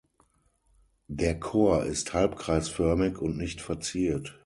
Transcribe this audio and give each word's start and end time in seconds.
Der 1.09 1.39
Chor 1.39 1.83
ist 1.83 2.13
halbkreisförmig 2.15 3.19
und 3.19 3.37
nicht 3.37 3.61
verziert. 3.61 4.39